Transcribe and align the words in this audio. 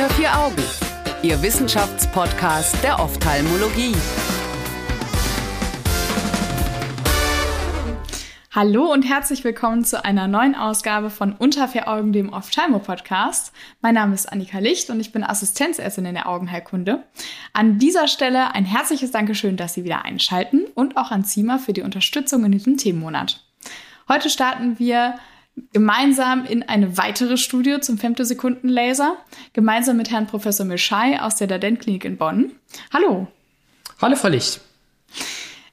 Unter 0.00 0.14
vier 0.14 0.34
Augen, 0.34 0.62
Ihr 1.22 1.42
Wissenschaftspodcast 1.42 2.82
der 2.82 2.98
Ophthalmologie. 3.00 3.94
Hallo 8.50 8.90
und 8.90 9.02
herzlich 9.02 9.44
willkommen 9.44 9.84
zu 9.84 10.02
einer 10.02 10.26
neuen 10.26 10.54
Ausgabe 10.54 11.10
von 11.10 11.34
Unter 11.34 11.68
vier 11.68 11.86
Augen, 11.86 12.14
dem 12.14 12.32
Ophthalmo-Podcast. 12.32 13.52
Mein 13.82 13.92
Name 13.92 14.14
ist 14.14 14.32
Annika 14.32 14.58
Licht 14.58 14.88
und 14.88 15.00
ich 15.00 15.12
bin 15.12 15.22
Assistenzärztin 15.22 16.06
in 16.06 16.14
der 16.14 16.30
Augenheilkunde. 16.30 17.02
An 17.52 17.78
dieser 17.78 18.08
Stelle 18.08 18.54
ein 18.54 18.64
herzliches 18.64 19.10
Dankeschön, 19.10 19.58
dass 19.58 19.74
Sie 19.74 19.84
wieder 19.84 20.06
einschalten 20.06 20.64
und 20.74 20.96
auch 20.96 21.10
an 21.10 21.26
Zima 21.26 21.58
für 21.58 21.74
die 21.74 21.82
Unterstützung 21.82 22.42
in 22.46 22.52
diesem 22.52 22.78
Themenmonat. 22.78 23.44
Heute 24.08 24.30
starten 24.30 24.78
wir 24.78 25.16
gemeinsam 25.72 26.44
in 26.44 26.62
eine 26.62 26.96
weitere 26.96 27.36
Studie 27.36 27.80
zum 27.80 27.98
Femtosekundenlaser, 27.98 29.16
gemeinsam 29.52 29.96
mit 29.96 30.10
Herrn 30.10 30.26
Professor 30.26 30.66
Mischai 30.66 31.20
aus 31.20 31.36
der 31.36 31.46
Dadent-Klinik 31.46 32.04
in 32.04 32.16
Bonn. 32.16 32.52
Hallo. 32.92 33.28
Hallo, 34.00 34.16
Frau 34.16 34.28
Licht. 34.28 34.60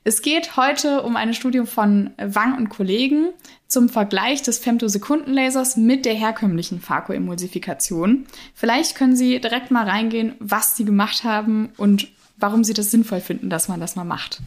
Es 0.03 0.21
geht 0.21 0.55
heute 0.55 1.01
um 1.01 1.17
eine 1.17 1.33
Studie 1.33 1.65
von 1.65 2.11
Wang 2.17 2.55
und 2.57 2.69
Kollegen 2.69 3.33
zum 3.67 3.89
Vergleich 3.89 4.41
des 4.41 4.57
Femtosekundenlasers 4.57 5.75
mit 5.75 6.05
der 6.05 6.13
herkömmlichen 6.13 6.79
Phakoemulsifikation. 6.79 8.25
Vielleicht 8.53 8.95
können 8.95 9.17
Sie 9.17 9.41
direkt 9.41 9.69
mal 9.69 9.83
reingehen, 9.83 10.35
was 10.39 10.77
Sie 10.77 10.85
gemacht 10.85 11.25
haben 11.25 11.73
und 11.75 12.07
warum 12.37 12.63
Sie 12.63 12.73
das 12.73 12.89
sinnvoll 12.89 13.19
finden, 13.19 13.49
dass 13.49 13.67
man 13.67 13.81
das 13.81 13.97
mal 13.97 14.05
macht. 14.05 14.39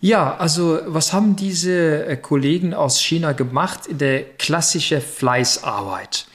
Ja, 0.00 0.36
also 0.36 0.80
was 0.86 1.12
haben 1.12 1.36
diese 1.36 2.06
äh, 2.06 2.16
Kollegen 2.16 2.72
aus 2.72 3.00
China 3.00 3.32
gemacht 3.32 3.86
in 3.86 3.98
der 3.98 4.22
klassischen 4.38 5.00
Fleißarbeit? 5.00 6.26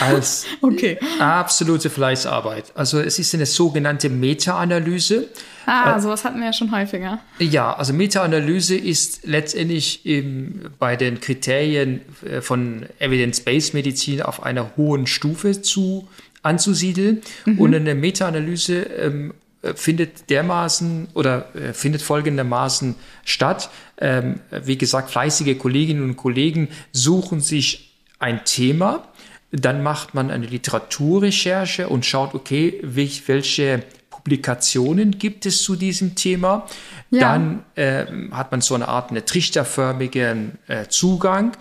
als 0.00 0.46
okay. 0.62 0.98
absolute 1.18 1.90
Fleißarbeit. 1.90 2.72
Also 2.74 3.00
es 3.00 3.18
ist 3.18 3.34
eine 3.34 3.46
sogenannte 3.46 4.08
Meta-Analyse. 4.08 5.28
Ah, 5.66 5.96
äh, 5.96 6.00
sowas 6.00 6.24
hatten 6.24 6.38
wir 6.38 6.46
ja 6.46 6.52
schon 6.52 6.72
häufiger. 6.72 7.20
Ja, 7.38 7.74
also 7.74 7.92
Meta-Analyse 7.92 8.76
ist 8.76 9.26
letztendlich 9.26 10.06
im, 10.06 10.70
bei 10.78 10.96
den 10.96 11.20
Kriterien 11.20 12.00
äh, 12.28 12.40
von 12.40 12.86
Evidence-Based 12.98 13.74
Medizin 13.74 14.22
auf 14.22 14.42
einer 14.42 14.76
hohen 14.76 15.06
Stufe 15.06 15.62
zu 15.62 16.08
anzusiedeln. 16.42 17.22
Mhm. 17.44 17.58
Und 17.58 17.74
eine 17.74 17.94
Meta-Analyse 17.94 18.82
ähm, 18.82 19.34
findet 19.74 20.30
dermaßen 20.30 21.08
oder 21.14 21.54
äh, 21.54 21.72
findet 21.72 22.02
folgendermaßen 22.02 22.94
statt. 23.24 23.70
Ähm, 23.98 24.40
wie 24.64 24.78
gesagt, 24.78 25.10
fleißige 25.10 25.58
Kolleginnen 25.58 26.02
und 26.02 26.16
Kollegen 26.16 26.68
suchen 26.92 27.40
sich 27.40 27.96
ein 28.18 28.44
Thema, 28.44 29.08
dann 29.52 29.82
macht 29.82 30.14
man 30.14 30.30
eine 30.30 30.46
Literaturrecherche 30.46 31.88
und 31.88 32.04
schaut, 32.04 32.34
okay, 32.34 32.80
welche 32.82 33.82
Publikationen 34.10 35.18
gibt 35.18 35.46
es 35.46 35.62
zu 35.62 35.76
diesem 35.76 36.16
Thema. 36.16 36.66
Ja. 37.10 37.20
Dann 37.20 37.62
äh, 37.76 38.06
hat 38.32 38.50
man 38.50 38.60
so 38.60 38.74
eine 38.74 38.88
Art 38.88 39.10
eine 39.10 39.24
trichterförmigen 39.24 40.58
äh, 40.66 40.88
Zugang 40.88 41.52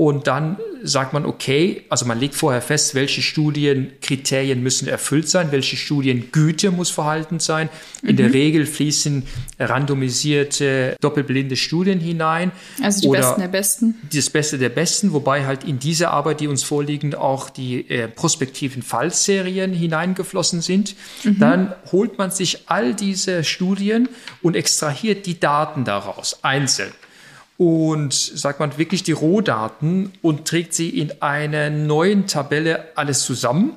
und 0.00 0.28
dann 0.28 0.56
sagt 0.82 1.12
man, 1.12 1.26
okay, 1.26 1.82
also 1.90 2.06
man 2.06 2.18
legt 2.18 2.34
vorher 2.34 2.62
fest, 2.62 2.94
welche 2.94 3.20
Studienkriterien 3.20 4.62
müssen 4.62 4.88
erfüllt 4.88 5.28
sein, 5.28 5.52
welche 5.52 5.76
Studiengüte 5.76 6.70
muss 6.70 6.88
verhalten 6.88 7.38
sein. 7.38 7.68
In 8.00 8.12
mhm. 8.12 8.16
der 8.16 8.32
Regel 8.32 8.64
fließen 8.64 9.24
randomisierte, 9.58 10.96
doppelblinde 11.02 11.54
Studien 11.54 12.00
hinein. 12.00 12.50
Also 12.82 13.02
die 13.02 13.08
Besten 13.08 13.40
der 13.42 13.48
Besten. 13.48 13.94
Das 14.10 14.30
Beste 14.30 14.56
der 14.56 14.70
Besten, 14.70 15.12
wobei 15.12 15.44
halt 15.44 15.64
in 15.64 15.78
diese 15.78 16.08
Arbeit, 16.08 16.40
die 16.40 16.48
uns 16.48 16.62
vorliegen, 16.62 17.14
auch 17.14 17.50
die 17.50 17.90
äh, 17.90 18.08
prospektiven 18.08 18.80
Fallserien 18.80 19.74
hineingeflossen 19.74 20.62
sind. 20.62 20.96
Mhm. 21.24 21.38
Dann 21.40 21.74
holt 21.92 22.16
man 22.16 22.30
sich 22.30 22.70
all 22.70 22.94
diese 22.94 23.44
Studien 23.44 24.08
und 24.40 24.56
extrahiert 24.56 25.26
die 25.26 25.38
Daten 25.38 25.84
daraus 25.84 26.42
einzeln 26.42 26.90
und 27.60 28.14
sagt 28.14 28.58
man 28.58 28.78
wirklich 28.78 29.02
die 29.02 29.12
Rohdaten 29.12 30.12
und 30.22 30.48
trägt 30.48 30.72
sie 30.72 30.88
in 30.88 31.20
einer 31.20 31.68
neuen 31.68 32.26
Tabelle 32.26 32.86
alles 32.96 33.22
zusammen 33.22 33.74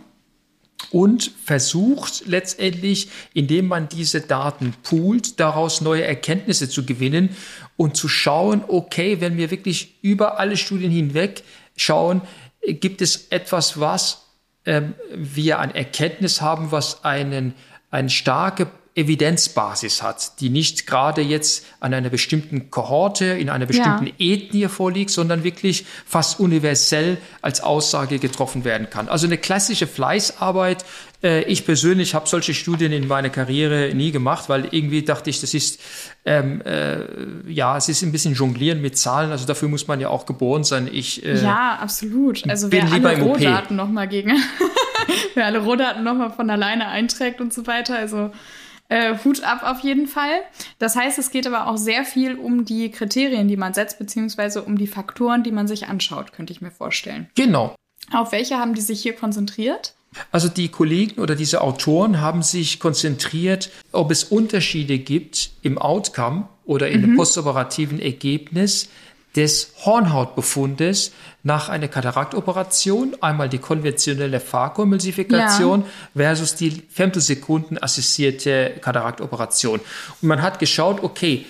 und 0.92 1.34
versucht 1.44 2.26
letztendlich, 2.26 3.10
indem 3.34 3.68
man 3.68 3.90
diese 3.90 4.22
Daten 4.22 4.74
poolt, 4.84 5.38
daraus 5.42 5.82
neue 5.82 6.06
Erkenntnisse 6.06 6.70
zu 6.70 6.86
gewinnen 6.86 7.36
und 7.76 7.98
zu 7.98 8.08
schauen, 8.08 8.64
okay, 8.70 9.20
wenn 9.20 9.36
wir 9.36 9.52
wirklich 9.52 9.96
über 10.02 10.40
alle 10.40 10.56
Studien 10.56 10.90
hinweg 10.90 11.44
schauen, 11.76 12.22
gibt 12.66 13.02
es 13.02 13.28
etwas, 13.32 13.82
was 13.82 14.30
äh, 14.64 14.82
wir 15.14 15.60
an 15.60 15.76
Erkenntnis 15.76 16.40
haben, 16.40 16.72
was 16.72 17.04
einen, 17.04 17.54
eine 17.92 18.10
starke 18.10 18.68
Evidenzbasis 18.96 20.04
hat, 20.04 20.40
die 20.40 20.50
nicht 20.50 20.86
gerade 20.86 21.22
jetzt 21.22 21.66
an 21.80 21.96
einer 21.96 22.10
bestimmten 22.10 22.70
Kohorte, 22.70 23.26
in 23.26 23.50
einer 23.50 23.66
bestimmten 23.66 24.06
ja. 24.06 24.14
Ethnie 24.20 24.68
vorliegt, 24.68 25.10
sondern 25.10 25.44
wirklich 25.44 25.86
fast 26.06 26.40
universell 26.40 27.18
als 27.42 27.62
Aussage 27.62 28.20
getroffen 28.20 28.66
werden 28.66 28.92
kann. 28.92 29.08
Also 29.08 29.26
eine 29.26 29.40
klassische 29.40 29.88
Fleißarbeit. 29.88 30.86
Äh, 31.24 31.42
ich 31.46 31.66
persönlich 31.66 32.14
habe 32.14 32.30
solche 32.30 32.54
Studien 32.54 32.92
in 32.92 33.08
meiner 33.08 33.32
Karriere 33.32 33.96
nie 33.96 34.12
gemacht, 34.12 34.48
weil 34.48 34.68
irgendwie 34.70 35.02
dachte 35.02 35.32
ich, 35.32 35.42
das 35.42 35.56
ist 35.56 35.82
ähm, 36.26 36.62
äh, 36.62 37.52
ja, 37.52 37.76
es 37.76 37.90
ist 37.90 38.04
ein 38.04 38.12
bisschen 38.12 38.36
Jonglieren 38.36 38.80
mit 38.80 38.96
Zahlen. 38.96 39.32
Also 39.32 39.48
dafür 39.48 39.70
muss 39.70 39.88
man 39.88 40.02
ja 40.02 40.10
auch 40.10 40.28
geboren 40.28 40.64
sein. 40.64 40.88
Ich 40.92 41.26
äh, 41.26 41.42
ja, 41.42 41.80
absolut. 41.82 42.48
Also 42.48 42.72
wer 42.72 42.92
alle 42.92 43.20
Rohdaten 43.20 43.76
noch 43.76 43.90
mal 43.90 44.08
gegen, 44.08 44.38
wer 45.34 45.48
alle 45.48 45.64
Rohdaten 45.64 46.04
noch 46.04 46.14
mal 46.14 46.30
von 46.30 46.48
alleine 46.52 46.90
einträgt 46.90 47.42
und 47.42 47.52
so 47.52 47.66
weiter. 47.66 47.98
Also 47.98 48.30
äh, 48.94 49.18
Hut 49.24 49.44
ab 49.44 49.64
auf 49.64 49.80
jeden 49.80 50.08
Fall. 50.08 50.42
Das 50.78 50.96
heißt, 50.96 51.18
es 51.18 51.32
geht 51.32 51.48
aber 51.48 51.68
auch 51.68 51.78
sehr 51.78 52.06
viel 52.06 52.36
um 52.36 52.64
die 52.64 52.92
Kriterien, 52.92 53.48
die 53.48 53.58
man 53.58 53.74
setzt, 53.74 53.98
beziehungsweise 53.98 54.62
um 54.62 54.78
die 54.78 54.88
Faktoren, 54.88 55.44
die 55.44 55.52
man 55.52 55.68
sich 55.68 55.88
anschaut, 55.88 56.32
könnte 56.32 56.54
ich 56.54 56.62
mir 56.62 56.72
vorstellen. 56.72 57.28
Genau. 57.36 57.76
Auf 58.12 58.32
welche 58.32 58.58
haben 58.58 58.76
die 58.76 58.82
sich 58.82 59.02
hier 59.02 59.14
konzentriert? 59.14 59.96
Also 60.32 60.48
die 60.48 60.70
Kollegen 60.70 61.20
oder 61.20 61.36
diese 61.36 61.62
Autoren 61.62 62.22
haben 62.22 62.44
sich 62.44 62.80
konzentriert, 62.80 63.72
ob 63.92 64.12
es 64.12 64.24
Unterschiede 64.24 65.00
gibt 65.00 65.50
im 65.64 65.80
Outcome 65.80 66.48
oder 66.66 66.90
in 66.90 67.02
mhm. 67.02 67.06
dem 67.06 67.16
postoperativen 67.16 68.00
Ergebnis 68.00 68.90
des 69.36 69.74
Hornhautbefundes 69.84 71.12
nach 71.42 71.70
einer 71.70 71.88
Kataraktoperation, 71.88 73.16
einmal 73.22 73.50
die 73.50 73.58
konventionelle 73.58 74.40
Phakoemulsifikation 74.40 75.82
ja. 75.82 75.88
versus 76.16 76.56
die 76.56 76.84
Femtosekunden 76.90 77.82
assistierte 77.82 78.74
Kataraktoperation. 78.82 79.80
Und 80.22 80.28
man 80.28 80.42
hat 80.42 80.60
geschaut, 80.60 81.04
okay, 81.04 81.46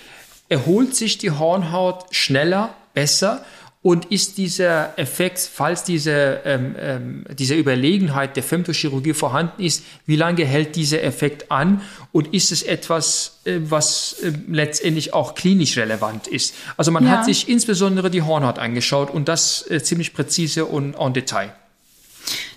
erholt 0.48 0.96
sich 0.96 1.18
die 1.18 1.30
Hornhaut 1.30 2.06
schneller, 2.10 2.74
besser 2.94 3.44
und 3.84 4.06
ist 4.06 4.38
dieser 4.38 4.98
Effekt, 4.98 5.38
falls 5.38 5.84
diese, 5.84 6.40
ähm, 6.46 6.74
ähm, 6.80 7.24
diese 7.38 7.54
Überlegenheit 7.54 8.34
der 8.34 8.42
Femtochirurgie 8.42 9.12
vorhanden 9.12 9.62
ist, 9.62 9.84
wie 10.06 10.16
lange 10.16 10.46
hält 10.46 10.74
dieser 10.74 11.02
Effekt 11.02 11.50
an 11.50 11.82
und 12.10 12.32
ist 12.32 12.50
es 12.50 12.62
etwas, 12.62 13.40
äh, 13.44 13.58
was 13.60 14.14
äh, 14.22 14.32
letztendlich 14.48 15.12
auch 15.12 15.34
klinisch 15.34 15.76
relevant 15.76 16.28
ist? 16.28 16.54
Also 16.78 16.92
man 16.92 17.04
ja. 17.04 17.10
hat 17.10 17.26
sich 17.26 17.46
insbesondere 17.46 18.10
die 18.10 18.22
Hornhaut 18.22 18.58
angeschaut 18.58 19.10
und 19.10 19.28
das 19.28 19.70
äh, 19.70 19.82
ziemlich 19.82 20.14
präzise 20.14 20.64
und 20.64 20.94
en 20.94 21.12
Detail. 21.12 21.52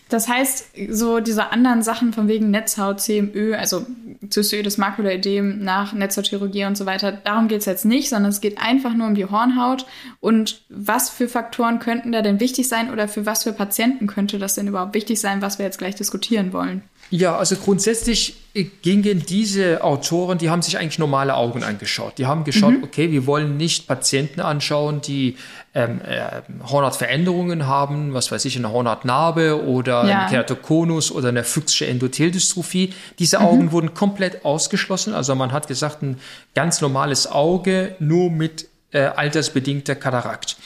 Das 0.09 0.27
heißt, 0.27 0.67
so 0.89 1.19
diese 1.19 1.51
anderen 1.51 1.81
Sachen 1.81 2.13
von 2.13 2.27
wegen 2.27 2.49
Netzhaut, 2.49 3.01
CMÖ, 3.01 3.55
also 3.55 3.85
Zystoides 4.29 4.77
Makulaödem 4.77 5.63
nach 5.63 5.93
Netzhautchirurgie 5.93 6.65
und 6.65 6.77
so 6.77 6.85
weiter, 6.85 7.11
darum 7.11 7.47
geht 7.47 7.59
es 7.59 7.65
jetzt 7.65 7.85
nicht, 7.85 8.09
sondern 8.09 8.31
es 8.31 8.41
geht 8.41 8.57
einfach 8.57 8.93
nur 8.93 9.07
um 9.07 9.15
die 9.15 9.25
Hornhaut. 9.25 9.85
Und 10.19 10.63
was 10.69 11.09
für 11.09 11.27
Faktoren 11.27 11.79
könnten 11.79 12.11
da 12.11 12.21
denn 12.21 12.39
wichtig 12.39 12.67
sein 12.67 12.91
oder 12.91 13.07
für 13.07 13.25
was 13.25 13.43
für 13.43 13.53
Patienten 13.53 14.07
könnte 14.07 14.39
das 14.39 14.55
denn 14.55 14.67
überhaupt 14.67 14.93
wichtig 14.93 15.19
sein, 15.19 15.41
was 15.41 15.59
wir 15.59 15.65
jetzt 15.65 15.79
gleich 15.79 15.95
diskutieren 15.95 16.53
wollen? 16.53 16.83
Ja, 17.09 17.37
also 17.37 17.55
grundsätzlich 17.55 18.35
gingen 18.81 19.23
diese 19.25 19.83
Autoren, 19.83 20.37
die 20.37 20.49
haben 20.49 20.61
sich 20.61 20.77
eigentlich 20.77 20.99
normale 20.99 21.35
Augen 21.35 21.63
angeschaut. 21.63 22.17
Die 22.17 22.25
haben 22.25 22.43
geschaut, 22.43 22.73
mhm. 22.73 22.83
okay, 22.83 23.11
wir 23.11 23.25
wollen 23.25 23.55
nicht 23.55 23.87
Patienten 23.87 24.41
anschauen, 24.41 25.01
die 25.01 25.37
ähm, 25.73 26.01
äh, 26.03 26.41
Hornhautveränderungen 26.67 27.67
haben, 27.67 28.13
was 28.13 28.31
weiß 28.31 28.45
ich, 28.45 28.57
eine 28.57 28.71
Hornhautnarbe 28.71 29.63
oder 29.63 30.05
ja. 30.05 30.23
ein 30.23 30.29
Keratokonus 30.29 31.11
oder 31.11 31.29
eine 31.29 31.43
Fuchsische 31.43 31.85
Endotheldystrophie. 31.87 32.93
Diese 33.19 33.39
Augen 33.41 33.65
mhm. 33.65 33.71
wurden 33.71 33.93
komplett 33.93 34.43
ausgeschlossen. 34.43 35.13
Also 35.13 35.35
man 35.35 35.51
hat 35.51 35.67
gesagt, 35.67 36.01
ein 36.01 36.19
ganz 36.55 36.81
normales 36.81 37.31
Auge 37.31 37.95
nur 37.99 38.31
mit 38.31 38.67
äh, 38.91 39.01
altersbedingter 39.01 39.95
Katarakt. 39.95 40.57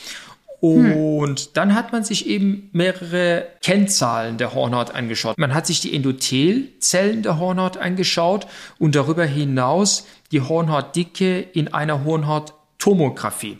Hm. 0.61 0.95
Und 0.95 1.39
hm. 1.39 1.47
dann 1.53 1.75
hat 1.75 1.91
man 1.91 2.03
sich 2.03 2.27
eben 2.27 2.69
mehrere 2.71 3.47
Kennzahlen 3.61 4.37
der 4.37 4.53
Hornhaut 4.53 4.93
angeschaut. 4.93 5.37
Man 5.37 5.53
hat 5.53 5.65
sich 5.65 5.81
die 5.81 5.93
Endothelzellen 5.93 7.23
der 7.23 7.39
Hornhaut 7.39 7.77
angeschaut 7.77 8.47
und 8.77 8.95
darüber 8.95 9.25
hinaus 9.25 10.05
die 10.31 10.41
Hornhautdicke 10.41 11.39
in 11.39 11.73
einer 11.73 12.05
Hornhauttomographie. 12.05 13.57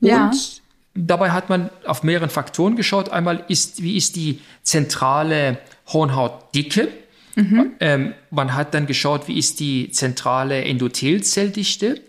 Ja. 0.00 0.26
Und 0.26 0.62
dabei 0.94 1.32
hat 1.32 1.48
man 1.48 1.70
auf 1.84 2.02
mehreren 2.02 2.30
Faktoren 2.30 2.76
geschaut. 2.76 3.10
Einmal 3.10 3.44
ist, 3.48 3.82
wie 3.82 3.96
ist 3.96 4.16
die 4.16 4.40
zentrale 4.62 5.58
Hornhautdicke? 5.88 6.88
Mhm. 7.34 7.72
Ähm, 7.80 8.14
man 8.30 8.54
hat 8.54 8.74
dann 8.74 8.86
geschaut, 8.86 9.28
wie 9.28 9.38
ist 9.38 9.60
die 9.60 9.90
zentrale 9.90 10.64
Endothelzelldichte? 10.64 12.00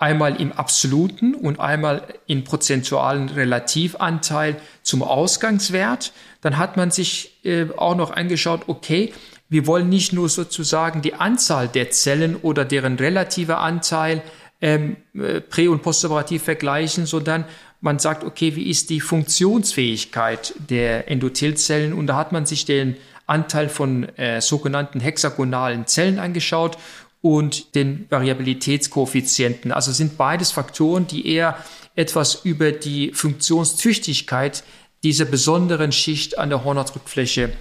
Einmal 0.00 0.40
im 0.40 0.52
absoluten 0.52 1.34
und 1.34 1.58
einmal 1.58 2.02
in 2.26 2.44
prozentualen 2.44 3.28
Relativanteil 3.28 4.56
zum 4.82 5.02
Ausgangswert. 5.02 6.12
Dann 6.40 6.56
hat 6.56 6.76
man 6.76 6.92
sich 6.92 7.44
äh, 7.44 7.66
auch 7.76 7.96
noch 7.96 8.12
angeschaut, 8.12 8.62
okay, 8.68 9.12
wir 9.48 9.66
wollen 9.66 9.88
nicht 9.88 10.12
nur 10.12 10.28
sozusagen 10.28 11.02
die 11.02 11.14
Anzahl 11.14 11.68
der 11.68 11.90
Zellen 11.90 12.36
oder 12.36 12.64
deren 12.64 12.96
relativer 12.96 13.58
Anteil 13.58 14.22
ähm, 14.60 14.96
äh, 15.14 15.40
prä- 15.40 15.68
und 15.68 15.82
postoperativ 15.82 16.42
vergleichen, 16.42 17.06
sondern 17.06 17.44
man 17.80 17.98
sagt, 17.98 18.24
okay, 18.24 18.56
wie 18.56 18.68
ist 18.68 18.90
die 18.90 19.00
Funktionsfähigkeit 19.00 20.54
der 20.68 21.10
Endothelzellen? 21.10 21.92
Und 21.92 22.08
da 22.08 22.16
hat 22.16 22.32
man 22.32 22.44
sich 22.44 22.64
den 22.64 22.96
Anteil 23.26 23.68
von 23.68 24.08
äh, 24.16 24.40
sogenannten 24.40 25.00
hexagonalen 25.00 25.86
Zellen 25.86 26.18
angeschaut 26.18 26.78
und 27.20 27.74
den 27.74 28.06
Variabilitätskoeffizienten. 28.10 29.72
Also 29.72 29.92
sind 29.92 30.16
beides 30.16 30.52
Faktoren, 30.52 31.06
die 31.06 31.26
eher 31.26 31.56
etwas 31.96 32.44
über 32.44 32.72
die 32.72 33.12
Funktionstüchtigkeit 33.12 34.62
dieser 35.02 35.24
besonderen 35.24 35.92
Schicht 35.92 36.38
an 36.38 36.48
der 36.48 36.64
Hornhautrückfläche 36.64 37.52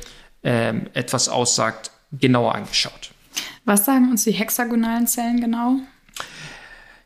ähm, 0.43 0.87
etwas 0.93 1.29
aussagt, 1.29 1.91
genauer 2.11 2.55
angeschaut. 2.55 3.11
Was 3.65 3.85
sagen 3.85 4.11
uns 4.11 4.23
die 4.23 4.31
hexagonalen 4.31 5.07
Zellen 5.07 5.41
genau? 5.41 5.79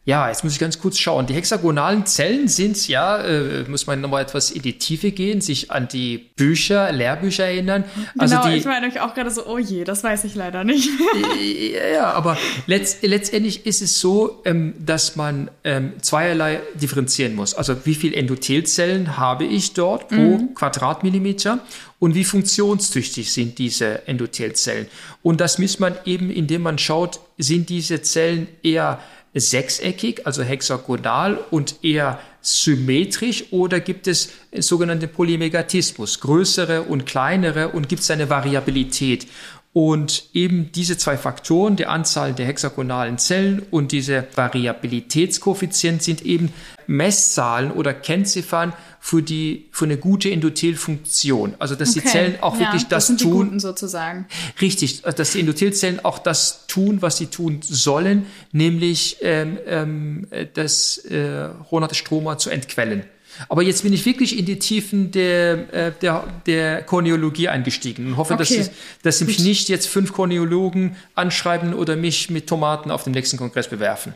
Ja, 0.04 0.30
jetzt 0.30 0.44
muss 0.44 0.54
ich 0.54 0.60
ganz 0.60 0.80
kurz 0.80 0.98
schauen. 0.98 1.28
Die 1.28 1.36
hexagonalen 1.36 2.08
Zellen 2.08 2.48
sind, 2.48 2.88
ja, 2.88 3.24
äh, 3.24 3.66
muss 3.70 3.86
man 3.86 4.02
nochmal 4.02 4.24
etwas 4.24 4.50
in 4.50 4.64
die 4.64 4.80
Tiefe 4.80 5.12
gehen, 5.12 5.42
sich 5.42 5.70
an 5.70 5.88
die 5.88 6.18
Bücher, 6.18 6.92
Lehrbücher 6.92 7.46
erinnern. 7.46 7.84
Also 8.18 8.36
genau, 8.36 8.50
die, 8.50 8.58
ich 8.58 8.66
meine 8.66 8.88
euch 8.88 9.00
auch 9.00 9.14
gerade 9.14 9.30
so, 9.30 9.46
oh 9.46 9.60
je, 9.60 9.84
das 9.84 10.04
weiß 10.04 10.24
ich 10.24 10.34
leider 10.34 10.64
nicht. 10.64 10.90
ja, 11.94 12.14
aber 12.14 12.36
letzt, 12.66 13.04
letztendlich 13.04 13.68
ist 13.68 13.84
es 13.84 14.00
so, 14.00 14.42
ähm, 14.44 14.74
dass 14.80 15.16
man 15.16 15.52
ähm, 15.64 15.94
zweierlei 16.02 16.62
differenzieren 16.74 17.36
muss. 17.36 17.54
Also 17.54 17.86
wie 17.86 17.94
viel 17.94 18.16
Endothelzellen 18.16 19.18
habe 19.18 19.46
ich 19.46 19.74
dort 19.74 20.08
pro 20.08 20.16
mhm. 20.16 20.56
Quadratmillimeter 20.56 21.60
und 22.00 22.16
wie 22.16 22.24
funktionstüchtig 22.24 23.32
sind 23.32 23.60
diese 23.60 24.08
Endothelzellen. 24.08 24.88
Und 25.22 25.40
das 25.40 25.60
misst 25.60 25.80
man 25.80 25.94
eben, 26.06 26.32
indem 26.32 26.64
man 26.64 26.80
schaut, 26.80 27.20
sind 27.38 27.70
diese 27.70 28.02
Zellen 28.02 28.48
eher 28.64 29.00
sechseckig, 29.34 30.26
also 30.26 30.44
hexagonal 30.44 31.40
und 31.52 31.84
eher 31.84 32.20
symmetrisch 32.42 33.46
oder 33.52 33.80
gibt 33.80 34.08
es 34.08 34.34
sogenannte 34.58 35.08
Polymegatismus, 35.08 36.20
größere 36.20 36.84
und 36.84 37.06
kleinere 37.06 37.70
und 37.70 37.88
gibt 37.88 38.02
es 38.02 38.12
eine 38.12 38.30
Variabilität? 38.30 39.28
Und 39.74 40.26
eben 40.34 40.72
diese 40.74 40.98
zwei 40.98 41.16
Faktoren, 41.16 41.78
die 41.78 41.86
Anzahl 41.86 42.34
der 42.34 42.46
hexagonalen 42.46 43.18
Zellen 43.18 43.62
und 43.72 43.94
diese 43.94 44.28
Variabilitätskoeffizient 44.36 46.04
sind 46.04 46.26
eben 46.26 46.54
Messzahlen 46.88 47.72
oder 47.72 47.94
Kennziffern 47.94 48.74
für 49.00 49.24
die 49.24 49.70
für 49.72 49.86
eine 49.86 49.96
gute 49.96 50.30
Endothelfunktion. 50.30 51.54
Also 51.58 51.76
dass 51.76 51.92
okay. 51.92 52.02
die 52.02 52.08
Zellen 52.08 52.36
auch 52.42 52.56
ja, 52.56 52.62
wirklich 52.62 52.84
das, 52.84 52.90
das 52.90 53.08
sind 53.08 53.22
tun. 53.22 53.32
Die 53.32 53.38
Guten 53.38 53.60
sozusagen. 53.62 54.26
Richtig, 54.60 55.04
dass 55.04 55.32
die 55.32 55.40
Endothelzellen 55.40 56.04
auch 56.04 56.20
das 56.20 56.68
tun, 56.68 57.02
was 57.02 57.16
sie 57.18 57.28
tun 57.28 57.60
sollen, 57.62 58.26
nämlich 58.52 59.18
ähm, 59.22 59.58
ähm, 59.66 60.28
das 60.54 60.98
äh, 60.98 61.50
Ronate 61.72 61.96
Stroma 61.96 62.38
zu 62.38 62.50
entquellen. 62.50 63.06
Aber 63.50 63.62
jetzt 63.64 63.84
bin 63.84 63.94
ich 63.94 64.06
wirklich 64.06 64.38
in 64.38 64.46
die 64.46 64.60
Tiefen 64.60 65.12
der, 65.12 65.74
äh, 65.74 65.92
der, 66.02 66.24
der 66.46 66.84
Korneologie 66.84 67.50
eingestiegen 67.50 68.08
und 68.08 68.18
hoffe, 68.18 68.34
okay. 68.34 68.58
dass, 68.58 68.72
dass 69.04 69.20
Sie 69.20 69.26
mich 69.26 69.40
nicht 69.40 69.70
jetzt 69.70 69.88
fünf 69.88 70.14
Korneologen 70.14 70.96
anschreiben 71.16 71.74
oder 71.74 71.96
mich 71.96 72.30
mit 72.30 72.48
Tomaten 72.48 72.92
auf 72.92 73.04
dem 73.04 73.14
nächsten 73.14 73.38
Kongress 73.38 73.68
bewerfen. 73.68 74.14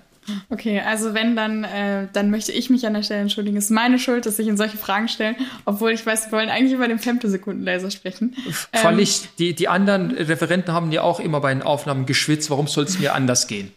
Okay, 0.49 0.81
also 0.81 1.13
wenn, 1.13 1.35
dann, 1.35 1.63
äh, 1.63 2.07
dann 2.11 2.31
möchte 2.31 2.51
ich 2.51 2.69
mich 2.69 2.85
an 2.87 2.93
der 2.93 3.03
Stelle 3.03 3.21
entschuldigen. 3.21 3.57
Es 3.57 3.65
ist 3.65 3.71
meine 3.71 3.99
Schuld, 3.99 4.25
dass 4.25 4.39
ich 4.39 4.47
Ihnen 4.47 4.57
solche 4.57 4.77
Fragen 4.77 5.07
stelle, 5.07 5.35
obwohl 5.65 5.91
ich 5.91 6.03
weiß, 6.05 6.27
wir 6.27 6.31
wollen 6.31 6.49
eigentlich 6.49 6.73
über 6.73 6.87
den 6.87 6.99
Femtosekundenlaser 6.99 7.91
sprechen. 7.91 8.35
Völlig. 8.73 9.21
Ähm, 9.21 9.29
die, 9.39 9.53
die 9.53 9.67
anderen 9.67 10.11
Referenten 10.11 10.73
haben 10.73 10.91
ja 10.91 11.03
auch 11.03 11.19
immer 11.19 11.41
bei 11.41 11.53
den 11.53 11.61
Aufnahmen 11.61 12.05
geschwitzt. 12.05 12.49
Warum 12.49 12.67
soll 12.67 12.85
es 12.85 12.99
mir 12.99 13.13
anders 13.13 13.47
gehen? 13.47 13.71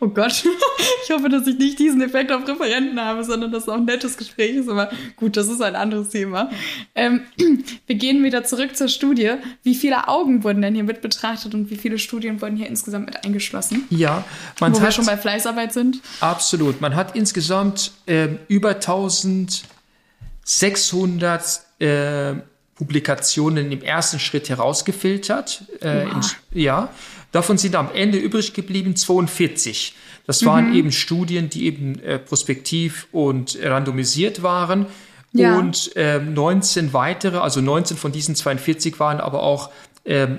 Oh 0.00 0.08
Gott, 0.08 0.44
ich 1.04 1.10
hoffe, 1.10 1.28
dass 1.28 1.46
ich 1.46 1.58
nicht 1.58 1.78
diesen 1.78 2.00
Effekt 2.02 2.32
auf 2.32 2.46
Referenten 2.46 3.00
habe, 3.00 3.24
sondern 3.24 3.50
dass 3.52 3.64
es 3.64 3.68
auch 3.68 3.76
ein 3.76 3.84
nettes 3.84 4.16
Gespräch 4.16 4.56
ist. 4.56 4.68
Aber 4.68 4.90
gut, 5.16 5.36
das 5.36 5.48
ist 5.48 5.60
ein 5.62 5.76
anderes 5.76 6.10
Thema. 6.10 6.50
Ähm, 6.94 7.22
wir 7.86 7.96
gehen 7.96 8.22
wieder 8.22 8.44
zurück 8.44 8.76
zur 8.76 8.88
Studie. 8.88 9.34
Wie 9.62 9.74
viele 9.74 10.08
Augen 10.08 10.44
wurden 10.44 10.62
denn 10.62 10.74
hier 10.74 10.84
mit 10.84 11.00
betrachtet 11.00 11.54
und 11.54 11.70
wie 11.70 11.76
viele 11.76 11.98
Studien 11.98 12.40
wurden 12.40 12.56
hier 12.56 12.66
insgesamt 12.66 13.06
mit 13.06 13.24
eingeschlossen? 13.24 13.84
Ja, 13.90 14.24
man 14.60 14.72
Wo 14.72 14.78
hat, 14.78 14.84
wir 14.84 14.92
schon 14.92 15.06
bei 15.06 15.16
Fleißarbeit 15.16 15.72
sind. 15.72 16.00
Absolut. 16.20 16.80
Man 16.80 16.96
hat 16.96 17.16
insgesamt 17.16 17.92
äh, 18.06 18.28
über 18.48 18.70
1600 18.70 21.60
äh, 21.78 22.34
Publikationen 22.74 23.70
im 23.70 23.82
ersten 23.82 24.18
Schritt 24.18 24.48
herausgefiltert. 24.48 25.62
Äh, 25.80 26.04
in, 26.04 26.20
ja, 26.52 26.88
Davon 27.34 27.58
sind 27.58 27.74
am 27.74 27.90
Ende 27.92 28.16
übrig 28.16 28.54
geblieben 28.54 28.94
42. 28.94 29.96
Das 30.24 30.46
waren 30.46 30.68
mhm. 30.68 30.76
eben 30.76 30.92
Studien, 30.92 31.50
die 31.50 31.66
eben 31.66 31.98
äh, 31.98 32.20
prospektiv 32.20 33.08
und 33.10 33.58
randomisiert 33.60 34.44
waren. 34.44 34.86
Ja. 35.32 35.58
Und 35.58 35.96
äh, 35.96 36.20
19 36.20 36.92
weitere, 36.92 37.38
also 37.38 37.60
19 37.60 37.96
von 37.96 38.12
diesen 38.12 38.36
42 38.36 39.00
waren 39.00 39.18
aber 39.18 39.42
auch 39.42 39.70
ähm, 40.04 40.38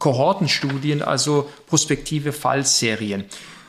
Kohortenstudien, 0.00 1.02
also 1.02 1.48
prospektive 1.68 2.32
Fallserien. 2.32 3.22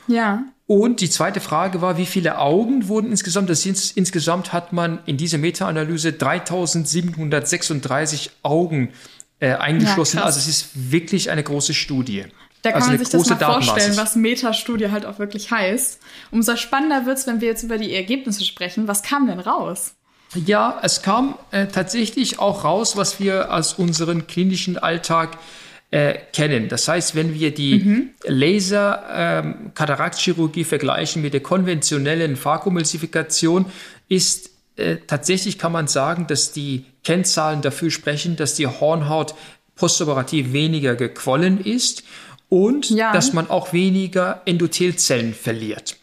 Ja. 0.07 0.42
Und 0.66 1.02
die 1.02 1.10
zweite 1.12 1.42
Frage 1.42 1.84
war, 1.84 2.00
wie 2.00 2.07
viele 2.07 2.40
Augen 2.40 2.88
wurden 2.88 3.12
insgesamt? 3.12 3.52
Das 3.52 3.63
ist, 3.63 3.95
insgesamt 3.95 4.54
hat 4.54 4.74
man 4.74 4.98
in 5.06 5.18
dieser 5.18 5.38
Meta-Analyse 5.38 6.13
3736 6.13 8.31
Augen 8.42 8.90
äh, 9.39 9.53
eingeschlossen. 9.53 10.18
Ja, 10.18 10.24
also 10.24 10.39
es 10.39 10.47
ist 10.47 10.91
wirklich 10.91 11.30
eine 11.30 11.44
große 11.44 11.74
Studie. 11.74 12.25
Da 12.62 12.71
kann 12.71 12.81
also 12.81 12.91
man 12.91 13.00
sich 13.00 13.09
das 13.09 13.30
mal 13.30 13.38
vorstellen, 13.38 13.95
was 13.95 14.15
Metastudie 14.15 14.91
halt 14.91 15.06
auch 15.06 15.19
wirklich 15.19 15.50
heißt. 15.50 16.00
Umso 16.31 16.57
spannender 16.57 17.06
wird's, 17.06 17.25
wenn 17.25 17.39
wir 17.39 17.47
jetzt 17.47 17.63
über 17.63 17.77
die 17.77 17.95
Ergebnisse 17.95 18.44
sprechen. 18.44 18.88
Was 18.88 19.01
kam 19.01 19.27
denn 19.27 19.39
raus? 19.39 19.94
Ja, 20.36 20.80
es 20.83 21.01
kam 21.01 21.36
äh, 21.51 21.68
tatsächlich 21.68 22.39
auch 22.39 22.65
raus, 22.65 22.97
was 22.97 23.19
wir 23.19 23.53
aus 23.53 23.73
unserem 23.73 24.28
klinischen 24.28 24.78
Alltag 24.78 25.37
äh, 25.92 26.19
kennen. 26.33 26.69
Das 26.69 26.87
heißt, 26.87 27.16
wenn 27.16 27.33
wir 27.33 27.52
die 27.54 27.80
mhm. 27.80 28.09
Laser-Kataraktchirurgie 28.25 30.59
ähm, 30.59 30.66
vergleichen 30.66 31.23
mit 31.23 31.33
der 31.33 31.42
konventionellen 31.42 32.37
Vakuumemulsifikation, 32.44 33.66
ist 34.07 34.48
äh, 34.80 34.98
tatsächlich 35.06 35.57
kann 35.57 35.71
man 35.71 35.88
sagen, 35.88 36.28
dass 36.28 36.52
die 36.52 36.86
Kennzahlen 37.04 37.62
dafür 37.62 37.92
sprechen, 37.92 38.36
dass 38.36 38.56
die 38.56 38.68
Hornhaut 38.68 39.36
postoperativ 39.76 40.54
weniger 40.54 40.95
gequollen 40.95 41.59
ist 41.59 42.04
und 42.50 42.90
ja. 42.90 43.14
dass 43.14 43.33
man 43.33 43.50
auch 43.50 43.74
weniger 43.74 44.42
Endothelzellen 44.45 45.33
verliert. 45.33 45.98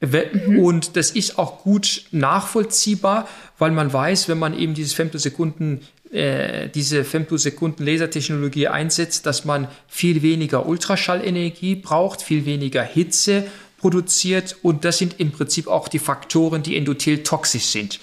Mhm. 0.00 0.58
Und 0.58 0.96
das 0.96 1.10
ist 1.10 1.38
auch 1.38 1.62
gut 1.62 2.04
nachvollziehbar, 2.10 3.28
weil 3.58 3.70
man 3.70 3.92
weiß, 3.92 4.28
wenn 4.28 4.38
man 4.38 4.58
eben 4.58 4.74
dieses 4.74 4.94
Femtosekunden 4.94 5.82
äh, 6.10 6.68
diese 6.68 7.04
Femtosekunden 7.04 7.86
Lasertechnologie 7.86 8.66
einsetzt, 8.66 9.26
dass 9.26 9.44
man 9.44 9.68
viel 9.86 10.22
weniger 10.22 10.66
Ultraschallenergie 10.66 11.76
braucht, 11.76 12.22
viel 12.22 12.46
weniger 12.46 12.82
Hitze 12.82 13.44
produziert 13.80 14.56
und 14.62 14.84
das 14.84 14.98
sind 14.98 15.18
im 15.18 15.32
Prinzip 15.32 15.66
auch 15.66 15.88
die 15.88 15.98
Faktoren, 15.98 16.62
die 16.62 16.76
endothel 16.76 17.22
toxisch 17.22 17.66
sind. 17.66 17.98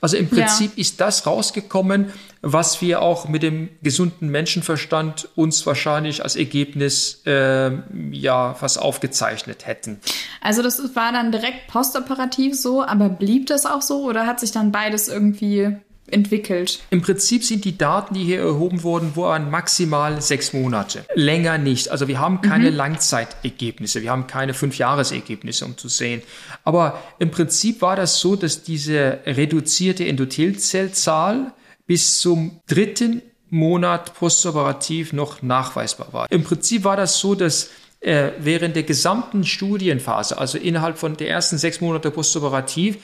Also 0.00 0.16
im 0.16 0.28
Prinzip 0.28 0.72
ja. 0.76 0.80
ist 0.80 1.00
das 1.00 1.26
rausgekommen, 1.26 2.12
was 2.40 2.80
wir 2.80 3.02
auch 3.02 3.28
mit 3.28 3.42
dem 3.42 3.68
gesunden 3.82 4.30
Menschenverstand 4.30 5.28
uns 5.36 5.66
wahrscheinlich 5.66 6.22
als 6.22 6.36
Ergebnis 6.36 7.20
äh, 7.26 7.70
ja 8.10 8.56
was 8.60 8.78
aufgezeichnet 8.78 9.66
hätten. 9.66 10.00
Also 10.40 10.62
das 10.62 10.96
war 10.96 11.12
dann 11.12 11.32
direkt 11.32 11.66
postoperativ 11.68 12.58
so, 12.58 12.82
aber 12.82 13.10
blieb 13.10 13.46
das 13.46 13.66
auch 13.66 13.82
so 13.82 14.04
oder 14.04 14.26
hat 14.26 14.40
sich 14.40 14.52
dann 14.52 14.72
beides 14.72 15.08
irgendwie 15.08 15.76
entwickelt? 16.06 16.80
Im 16.90 17.02
Prinzip 17.02 17.44
sind 17.44 17.64
die 17.64 17.78
Daten, 17.78 18.14
die 18.14 18.24
hier 18.24 18.40
erhoben 18.40 18.82
wurden, 18.82 19.16
waren 19.16 19.50
maximal 19.50 20.20
sechs 20.20 20.52
Monate. 20.52 21.04
Länger 21.14 21.58
nicht. 21.58 21.90
Also 21.90 22.08
wir 22.08 22.18
haben 22.18 22.40
keine 22.40 22.70
mhm. 22.70 22.76
Langzeitergebnisse, 22.76 24.02
wir 24.02 24.10
haben 24.10 24.26
keine 24.26 24.54
Fünfjahresergebnisse, 24.54 25.64
um 25.64 25.76
zu 25.76 25.88
sehen. 25.88 26.22
Aber 26.64 27.02
im 27.18 27.30
Prinzip 27.30 27.82
war 27.82 27.96
das 27.96 28.20
so, 28.20 28.36
dass 28.36 28.62
diese 28.62 29.20
reduzierte 29.26 30.06
Endothelzellzahl 30.06 31.52
bis 31.86 32.20
zum 32.20 32.60
dritten 32.68 33.22
Monat 33.50 34.14
postoperativ 34.14 35.12
noch 35.12 35.42
nachweisbar 35.42 36.12
war. 36.12 36.30
Im 36.30 36.44
Prinzip 36.44 36.84
war 36.84 36.96
das 36.96 37.18
so, 37.18 37.34
dass 37.34 37.70
äh, 38.00 38.30
während 38.38 38.76
der 38.76 38.84
gesamten 38.84 39.44
Studienphase, 39.44 40.38
also 40.38 40.56
innerhalb 40.56 40.96
von 40.96 41.16
der 41.16 41.28
ersten 41.28 41.58
sechs 41.58 41.80
Monate 41.80 42.10
postoperativ, 42.10 42.98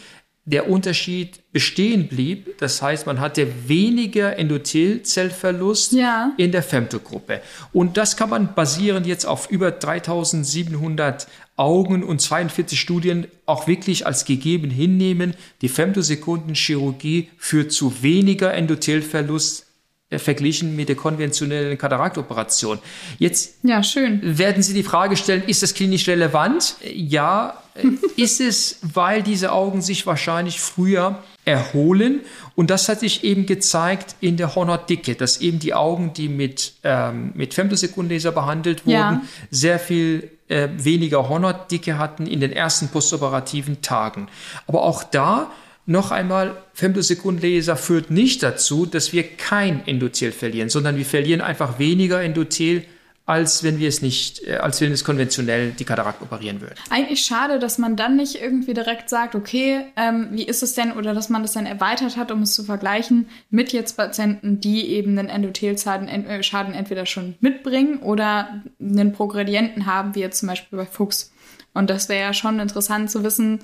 der 0.47 0.71
Unterschied 0.71 1.41
bestehen 1.53 2.07
blieb. 2.07 2.57
Das 2.59 2.81
heißt, 2.81 3.05
man 3.07 3.19
hatte 3.19 3.49
weniger 3.69 4.39
Endothelzellverlust 4.39 5.93
Ja. 5.93 6.33
in 6.37 6.53
der 6.53 6.63
Femtogruppe. 6.63 7.41
Und 7.73 7.97
das 7.97 8.17
kann 8.17 8.31
man 8.31 8.55
basierend 8.55 9.07
jetzt 9.07 9.27
auf 9.27 9.51
über 9.51 9.73
3700 9.73 11.27
Augen 11.57 12.05
und 12.05 12.21
42 12.21 12.79
Studien 12.79 13.27
auch 13.45 13.67
wirklich 13.67 14.07
als 14.07 14.25
gegeben 14.25 14.71
hinnehmen. 14.71 15.35
Die 15.63 15.69
Femtosekundenchirurgie 15.69 17.29
führt 17.39 17.73
zu 17.73 18.03
weniger 18.03 18.55
Endothelverlust 18.55 19.66
verglichen 20.11 20.77
mit 20.77 20.89
der 20.89 20.95
konventionellen 20.97 21.77
Kataraktoperation. 21.79 22.79
Jetzt 23.19 23.57
Ja, 23.65 23.83
schön. 23.83 24.21
werden 24.39 24.63
Sie 24.63 24.73
die 24.73 24.85
Frage 24.85 25.17
stellen, 25.17 25.43
ist 25.47 25.63
das 25.65 25.75
klinisch 25.75 26.07
relevant? 26.07 26.77
Ja, 26.95 27.61
äh, 27.75 27.89
ist 28.21 28.41
es, 28.41 28.79
weil 28.83 29.23
diese 29.25 29.51
Augen 29.51 29.83
sich 29.83 30.07
wahrscheinlich 30.07 30.61
früher 30.61 31.19
erholen. 31.45 32.21
Und 32.55 32.71
das 32.71 32.89
hat 32.89 33.01
sich 33.01 33.25
eben 33.25 33.47
gezeigt 33.47 34.15
in 34.21 34.37
der 34.37 34.55
Hornhautdicke, 34.55 35.17
dass 35.17 35.41
eben 35.41 35.59
die 35.59 35.75
Augen, 35.75 36.13
die 36.13 36.29
mit, 36.29 36.75
ähm, 36.85 37.33
mit 37.35 37.55
Femtosekundenlaser 37.55 38.31
behandelt 38.33 38.87
wurden, 38.87 38.93
Ja. 38.95 39.23
sehr 39.51 39.79
viel 39.81 40.31
äh, 40.49 40.69
weniger 40.77 41.29
Hornhautdicke 41.29 41.99
hatten 41.99 42.25
in 42.29 42.39
den 42.39 42.53
ersten 42.53 42.87
postoperativen 42.89 43.83
Tagen. 43.83 44.29
Aber 44.69 44.83
auch 44.83 45.03
da 45.03 45.51
noch 45.87 46.11
einmal, 46.11 46.57
Femtosekundenlaser 46.75 47.77
führt 47.77 48.11
nicht 48.11 48.43
dazu, 48.43 48.87
dass 48.87 49.13
wir 49.13 49.23
kein 49.23 49.87
Endothel 49.87 50.33
verlieren, 50.33 50.69
sondern 50.69 50.97
wir 50.97 51.07
verlieren 51.07 51.41
einfach 51.41 51.79
weniger 51.79 52.21
Endothel, 52.21 52.85
als 53.27 53.65
wenn 53.65 53.81
wir 53.81 53.89
es 53.89 54.03
nicht, 54.03 54.43
äh, 54.47 54.57
als 54.57 54.81
wenn 54.81 54.93
es 54.93 55.05
konventionell 55.05 55.73
die 55.73 55.85
Katarakt 55.85 56.23
operieren 56.23 56.61
würden. 56.61 56.77
Eigentlich 56.91 57.21
schade, 57.25 57.59
dass 57.59 57.77
man 57.77 57.97
dann 57.97 58.17
nicht 58.17 58.41
irgendwie 58.41 58.73
direkt 58.73 59.11
sagt, 59.11 59.35
okay, 59.35 59.85
ähm, 59.97 60.29
wie 60.31 60.45
ist 60.45 60.63
es 60.63 60.75
denn, 60.75 60.93
oder 60.93 61.13
dass 61.13 61.29
man 61.29 61.43
das 61.43 61.53
dann 61.53 61.67
erweitert 61.67 62.17
hat, 62.17 62.31
um 62.31 62.43
es 62.43 62.55
zu 62.55 62.63
vergleichen 62.63 63.29
mit 63.51 63.73
jetzt 63.73 63.97
Patienten, 63.97 64.61
die 64.61 64.89
eben 64.91 65.19
einen 65.19 65.29
Endothelschaden 65.29 66.09
äh, 66.09 66.79
entweder 66.79 67.05
schon 67.05 67.35
mitbringen 67.41 67.99
oder 67.99 68.63
einen 68.81 69.13
Progredienten 69.13 69.87
haben, 69.87 70.15
wie 70.15 70.21
jetzt 70.21 70.39
zum 70.39 70.49
Beispiel 70.49 70.79
bei 70.79 70.87
Fuchs. 70.87 71.33
Und 71.75 71.91
das 71.91 72.09
wäre 72.09 72.23
ja 72.23 72.33
schon 72.33 72.61
interessant 72.61 73.11
zu 73.11 73.25
wissen, 73.25 73.59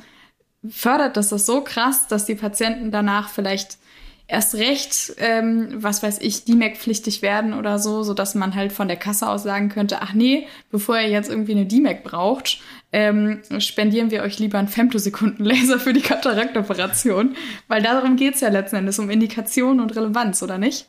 fördert 0.68 1.16
das 1.16 1.28
das 1.28 1.46
so 1.46 1.62
krass, 1.62 2.06
dass 2.08 2.24
die 2.24 2.34
Patienten 2.34 2.90
danach 2.90 3.28
vielleicht 3.28 3.78
erst 4.28 4.54
recht, 4.54 5.14
ähm, 5.18 5.68
was 5.74 6.02
weiß 6.02 6.18
ich, 6.20 6.44
DMAC-pflichtig 6.44 7.20
werden 7.20 7.52
oder 7.52 7.78
so, 7.78 8.02
so 8.02 8.14
dass 8.14 8.34
man 8.34 8.54
halt 8.54 8.72
von 8.72 8.88
der 8.88 8.96
Kasse 8.96 9.28
aus 9.28 9.42
sagen 9.42 9.68
könnte, 9.68 10.00
ach 10.00 10.14
nee, 10.14 10.46
bevor 10.70 10.98
ihr 10.98 11.08
jetzt 11.08 11.28
irgendwie 11.28 11.52
eine 11.52 11.66
DMAC 11.66 12.02
braucht, 12.02 12.60
ähm, 12.92 13.42
spendieren 13.58 14.10
wir 14.10 14.22
euch 14.22 14.38
lieber 14.38 14.58
einen 14.58 14.68
Femtosekundenlaser 14.68 15.78
für 15.78 15.92
die 15.92 16.00
Kataraktoperation, 16.00 17.36
weil 17.68 17.82
darum 17.82 18.16
geht's 18.16 18.40
ja 18.40 18.48
letzten 18.48 18.76
Endes, 18.76 18.98
um 18.98 19.10
Indikation 19.10 19.80
und 19.80 19.94
Relevanz, 19.94 20.42
oder 20.42 20.56
nicht? 20.56 20.88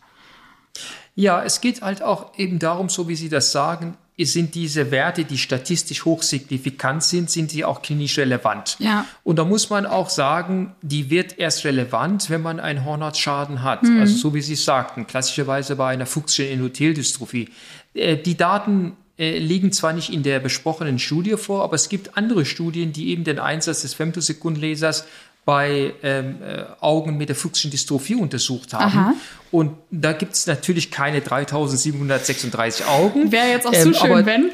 Ja, 1.16 1.44
es 1.44 1.62
geht 1.62 1.82
halt 1.82 2.02
auch 2.02 2.38
eben 2.38 2.60
darum, 2.60 2.90
so 2.90 3.08
wie 3.08 3.16
Sie 3.16 3.30
das 3.30 3.52
sagen, 3.52 3.98
sind 4.18 4.54
diese 4.54 4.92
Werte, 4.92 5.26
die 5.26 5.38
statistisch 5.38 6.06
hochsignifikant 6.06 7.04
sind, 7.04 7.32
sind 7.32 7.52
die 7.52 7.66
auch 7.66 7.82
klinisch 7.82 8.18
relevant. 8.20 8.78
Ja. 8.80 9.06
Und 9.24 9.40
da 9.40 9.46
muss 9.46 9.70
man 9.70 9.86
auch 9.86 10.10
sagen, 10.10 10.76
die 10.82 11.10
wird 11.10 11.40
erst 11.40 11.66
relevant, 11.66 12.30
wenn 12.30 12.42
man 12.42 12.60
einen 12.60 12.86
Hornhautschaden 12.86 13.64
hat. 13.64 13.84
Mhm. 13.84 14.00
Also 14.00 14.16
so 14.16 14.34
wie 14.36 14.42
Sie 14.42 14.54
es 14.54 14.66
sagten, 14.66 15.08
klassischerweise 15.08 15.76
bei 15.76 15.92
einer 15.92 16.06
fuchsischen 16.06 16.46
Endotheldystrophie. 16.46 17.50
Äh, 17.96 18.18
Die 18.18 18.38
Daten 18.38 18.96
äh, 19.18 19.40
liegen 19.40 19.72
zwar 19.72 19.94
nicht 19.94 20.12
in 20.12 20.22
der 20.22 20.40
besprochenen 20.40 21.00
Studie 21.00 21.38
vor, 21.38 21.64
aber 21.64 21.76
es 21.76 21.90
gibt 21.90 22.18
andere 22.18 22.46
Studien, 22.46 22.94
die 22.94 23.10
eben 23.10 23.24
den 23.24 23.40
Einsatz 23.40 23.82
des 23.82 23.96
Femtosekundenlasers 23.96 25.06
bei 25.46 25.94
ähm, 26.04 26.38
äh, 26.42 26.64
Augen 26.80 27.18
mit 27.18 27.28
der 27.28 27.36
fuchsischen 27.36 27.70
Dystrophie 27.70 28.16
untersucht 28.16 28.74
haben. 28.74 28.98
Aha. 28.98 29.14
Und 29.52 29.74
da 29.92 30.14
gibt 30.14 30.34
es 30.34 30.48
natürlich 30.48 30.90
keine 30.90 31.22
3736 31.22 32.86
Augen. 32.86 33.32
Wäre 33.32 33.48
jetzt 33.50 33.68
auch 33.68 33.74
Ähm, 33.74 33.94
so 33.94 34.00
schön, 34.00 34.12
aber, 34.12 34.26
wenn. 34.26 34.52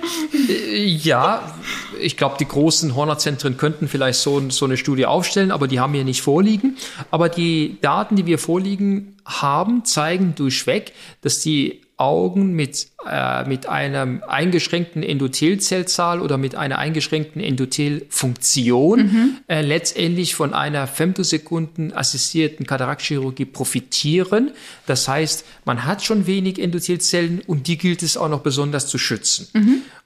Äh, 0.49 0.83
ja, 0.85 1.53
ich 2.01 2.17
glaube, 2.17 2.37
die 2.39 2.47
großen 2.47 2.95
Hornerzentren 2.95 3.57
könnten 3.57 3.87
vielleicht 3.87 4.19
so, 4.19 4.49
so 4.49 4.65
eine 4.65 4.77
Studie 4.77 5.05
aufstellen, 5.05 5.51
aber 5.51 5.67
die 5.67 5.79
haben 5.79 5.93
wir 5.93 6.03
nicht 6.03 6.21
vorliegen. 6.21 6.75
Aber 7.11 7.29
die 7.29 7.77
Daten, 7.81 8.15
die 8.15 8.25
wir 8.25 8.39
vorliegen 8.39 9.15
haben, 9.25 9.85
zeigen 9.85 10.33
durchweg, 10.35 10.93
dass 11.21 11.39
die 11.39 11.81
Augen 11.99 12.53
mit, 12.53 12.87
äh, 13.05 13.45
mit 13.45 13.67
einer 13.67 14.21
eingeschränkten 14.27 15.03
Endothelzellzahl 15.03 16.21
oder 16.21 16.37
mit 16.37 16.55
einer 16.55 16.77
eingeschränkten 16.77 17.41
Endothelfunktion 17.41 19.41
äh, 19.47 19.61
letztendlich 19.61 20.33
von 20.33 20.53
einer 20.53 20.87
Femtosekunden 20.87 21.93
assistierten 21.93 22.65
Kataraktchirurgie 22.65 23.45
profitieren. 23.45 24.51
Das 24.85 25.07
heißt, 25.07 25.45
man 25.65 25.85
hat 25.85 26.03
schon 26.03 26.25
wenig 26.25 26.57
Endothelzellen 26.57 27.41
und 27.45 27.67
die 27.67 27.77
gilt 27.77 28.01
es 28.01 28.15
auch 28.15 28.29
noch 28.29 28.41
besonders 28.41 28.87
zu 28.87 28.97
schützen. 28.97 29.49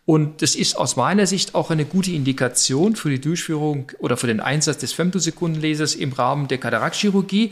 Und 0.06 0.42
das 0.42 0.56
ist 0.56 0.76
aus 0.76 0.98
meiner 0.98 1.28
Sicht 1.28 1.56
auch 1.56 1.72
eine 1.72 1.86
gute 1.86 2.12
Indikation 2.12 2.96
für 2.96 3.10
die 3.10 3.22
Durchführung 3.22 3.92
oder 4.00 4.18
für 4.18 4.28
den 4.28 4.42
Einsatz 4.42 4.80
des 4.80 4.92
Femtosekundenlasers 4.92 5.96
im 5.96 6.12
Rahmen 6.12 6.50
der 6.50 6.58
Kataraktchirurgie. 6.58 7.52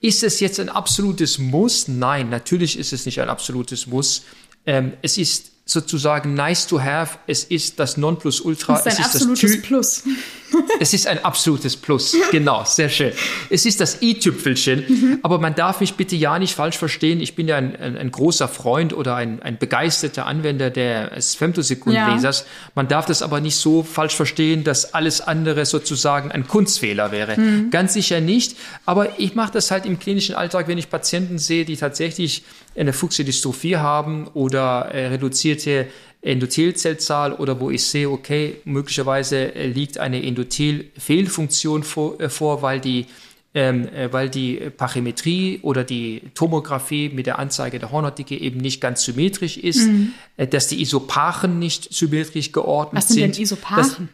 Ist 0.00 0.22
es 0.22 0.40
jetzt 0.40 0.58
ein 0.58 0.68
absolutes 0.68 1.38
Muss? 1.38 1.88
Nein, 1.88 2.30
natürlich 2.30 2.78
ist 2.78 2.92
es 2.92 3.04
nicht 3.04 3.20
ein 3.20 3.28
absolutes 3.28 3.86
Muss. 3.86 4.22
Ähm, 4.66 4.94
es 5.02 5.18
ist 5.18 5.52
sozusagen 5.70 6.34
nice 6.34 6.66
to 6.66 6.80
have. 6.80 7.18
Es 7.26 7.44
ist 7.44 7.78
das 7.78 7.96
Nonplusultra. 7.96 8.80
Das 8.82 8.86
ist 8.86 8.98
ein 8.98 9.04
es 9.04 9.14
absolutes 9.14 9.40
das 9.40 9.50
Tü- 9.50 9.62
Plus. 9.62 10.02
es 10.80 10.94
ist 10.94 11.06
ein 11.06 11.24
absolutes 11.24 11.76
Plus. 11.76 12.16
Genau, 12.32 12.64
sehr 12.64 12.88
schön. 12.88 13.12
Es 13.50 13.66
ist 13.66 13.80
das 13.80 14.02
i-Tüpfelchen. 14.02 15.20
Aber 15.22 15.38
man 15.38 15.54
darf 15.54 15.80
mich 15.80 15.94
bitte 15.94 16.16
ja 16.16 16.40
nicht 16.40 16.56
falsch 16.56 16.76
verstehen. 16.76 17.20
Ich 17.20 17.36
bin 17.36 17.46
ja 17.46 17.56
ein, 17.56 17.76
ein, 17.76 17.96
ein 17.96 18.10
großer 18.10 18.48
Freund 18.48 18.92
oder 18.92 19.14
ein, 19.14 19.42
ein 19.42 19.58
begeisterter 19.58 20.26
Anwender 20.26 20.70
des 20.70 21.36
Femtosekundenlasers. 21.36 22.46
Man 22.74 22.88
darf 22.88 23.06
das 23.06 23.22
aber 23.22 23.40
nicht 23.40 23.56
so 23.56 23.84
falsch 23.84 24.16
verstehen, 24.16 24.64
dass 24.64 24.92
alles 24.92 25.20
andere 25.20 25.64
sozusagen 25.66 26.32
ein 26.32 26.48
Kunstfehler 26.48 27.12
wäre. 27.12 27.36
Ganz 27.70 27.94
sicher 27.94 28.20
nicht. 28.20 28.56
Aber 28.86 29.20
ich 29.20 29.36
mache 29.36 29.52
das 29.52 29.70
halt 29.70 29.86
im 29.86 30.00
klinischen 30.00 30.34
Alltag, 30.34 30.66
wenn 30.66 30.78
ich 30.78 30.90
Patienten 30.90 31.38
sehe, 31.38 31.64
die 31.64 31.76
tatsächlich 31.76 32.42
eine 32.80 32.92
Fuchsidystrophie 32.92 33.76
haben 33.76 34.26
oder 34.28 34.86
äh, 34.86 35.08
reduzierte 35.08 35.86
Endothelzellzahl 36.22 37.32
oder 37.32 37.60
wo 37.60 37.70
ich 37.70 37.84
sehe, 37.84 38.10
okay, 38.10 38.56
möglicherweise 38.64 39.54
äh, 39.54 39.66
liegt 39.66 39.98
eine 39.98 40.22
Endothelfehlfunktion 40.22 41.82
vor, 41.82 42.20
äh, 42.20 42.28
vor 42.28 42.62
weil 42.62 42.80
die 42.80 43.06
ähm, 43.52 43.88
äh, 43.88 44.12
weil 44.12 44.30
die 44.30 44.70
Pachymetrie 44.76 45.58
oder 45.62 45.82
die 45.82 46.22
Tomographie 46.34 47.08
mit 47.08 47.26
der 47.26 47.40
Anzeige 47.40 47.80
der 47.80 47.90
Hornhautdicke 47.90 48.36
eben 48.36 48.60
nicht 48.60 48.80
ganz 48.80 49.02
symmetrisch 49.02 49.56
ist, 49.56 49.88
äh, 50.36 50.46
dass 50.46 50.68
die 50.68 50.80
Isopachen 50.80 51.58
nicht 51.58 51.92
symmetrisch 51.92 52.52
geordnet 52.52 53.02
Was 53.02 53.08
sind 53.08 53.20
denn 53.20 53.30
Das, 53.30 53.40
Isopachen? 53.40 54.08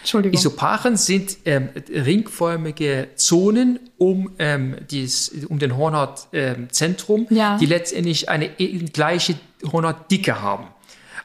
Entschuldigung. 0.00 0.38
Isopachen 0.38 0.96
sind 0.96 1.38
ähm, 1.44 1.68
ringförmige 1.90 3.08
Zonen 3.16 3.78
um, 3.98 4.30
ähm, 4.38 4.76
dies, 4.90 5.30
um 5.48 5.58
den 5.58 5.76
Hornhautzentrum, 5.76 7.26
Ja. 7.30 7.56
die 7.58 7.66
letztendlich 7.66 8.28
eine 8.28 8.58
e- 8.58 8.78
gleiche 8.92 9.34
Hornhautdicke 9.72 10.40
haben. 10.40 10.68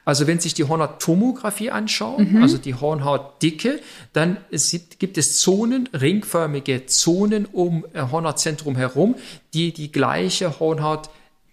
Also 0.05 0.27
wenn 0.27 0.39
sich 0.39 0.53
die 0.53 0.65
Hornhauttomographie 0.65 1.71
anschauen, 1.71 2.39
also 2.41 2.57
die 2.57 2.75
Hornhautdicke, 2.75 3.79
dann 4.11 4.35
sieht, 4.51 4.99
gibt 4.99 5.17
es 5.17 5.39
Zonen, 5.39 5.87
ringförmige 5.93 6.87
Zonen 6.87 7.45
um 7.45 7.85
äh, 7.93 8.01
Hornhautzentrum 8.11 8.75
herum, 8.75 9.15
die 9.53 9.71
die 9.71 9.93
gleiche 9.93 10.59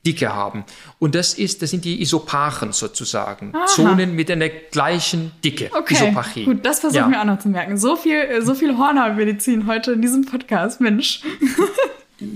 Hornhautdicke 0.04 0.35
haben. 0.35 0.64
Und 0.99 1.14
das 1.14 1.35
ist, 1.35 1.62
das 1.62 1.71
sind 1.71 1.85
die 1.85 2.00
Isopachen 2.00 2.73
sozusagen. 2.73 3.52
Zonen 3.66 4.14
mit 4.14 4.30
einer 4.30 4.49
gleichen 4.49 5.33
Dicke. 5.45 5.71
Okay, 5.76 5.95
Isopachie. 5.95 6.45
gut, 6.45 6.64
das 6.64 6.80
versuchen 6.80 7.04
Ja. 7.04 7.11
wir 7.11 7.21
auch 7.21 7.25
noch 7.26 7.38
zu 7.38 7.49
merken. 7.49 7.76
So 7.76 7.97
viel, 7.97 8.16
äh, 8.16 8.42
so 8.42 8.54
viel 8.54 8.76
Hornhautmedizin 8.78 9.66
heute 9.66 9.92
in 9.92 10.02
diesem 10.02 10.25
Podcast, 10.25 10.80
Mensch. 10.80 11.21